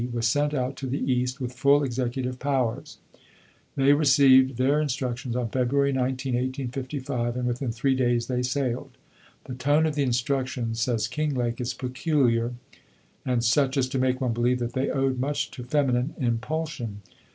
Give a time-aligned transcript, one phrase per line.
[0.11, 2.97] was sent out to the East with full executive powers.
[3.75, 8.97] They received their instructions on February 19, 1855, and within three days they sailed.
[9.43, 12.53] "The tone of the instructions," says Kinglake, "is peculiar,
[13.27, 17.03] and such as to make one believe that they owed much to feminine impulsion.